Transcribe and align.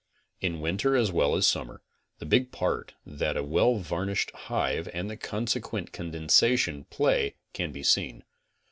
In 0.39 0.61
winter 0.61 0.95
as 0.95 1.11
well 1.11 1.35
as 1.35 1.45
summer, 1.45 1.83
the 2.17 2.25
big 2.25 2.51
part 2.51 2.95
that 3.05 3.37
a 3.37 3.43
well 3.43 3.75
var 3.77 4.03
nished 4.07 4.31
hive 4.33 4.89
and 4.95 5.11
the 5.11 5.15
consequent 5.15 5.93
condensation 5.93 6.85
play 6.85 7.35
can 7.53 7.71
be 7.71 7.83
seen. 7.83 8.23